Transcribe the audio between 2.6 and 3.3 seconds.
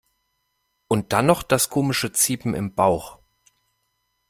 Bauch.